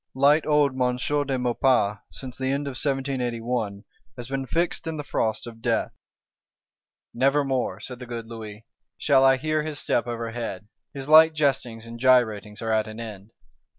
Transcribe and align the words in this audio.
Light 0.15 0.47
old 0.47 0.71
M. 0.71 0.95
de 0.97 1.37
Maurepas, 1.37 1.99
since 2.11 2.35
the 2.35 2.47
end 2.49 2.65
of 2.65 2.71
1781, 2.71 3.83
has 4.17 4.27
been 4.27 4.47
fixed 4.47 4.87
in 4.87 4.97
the 4.97 5.03
frost 5.03 5.45
of 5.45 5.61
death: 5.61 5.91
'Never 7.13 7.43
more,' 7.45 7.79
said 7.79 7.99
the 7.99 8.07
good 8.07 8.25
Louis, 8.25 8.65
'shall 8.97 9.23
I 9.23 9.37
hear 9.37 9.61
his 9.61 9.77
step 9.77 10.07
overhead;' 10.07 10.67
his 10.91 11.07
light 11.07 11.35
jestings 11.35 11.85
and 11.85 11.99
gyratings 11.99 12.63
are 12.63 12.71
at 12.71 12.87
an 12.87 12.99
end. 12.99 13.29